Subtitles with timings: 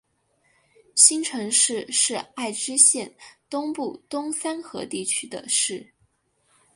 [0.95, 3.15] 新城市是爱知县
[3.51, 5.91] 东部东三河地区的市。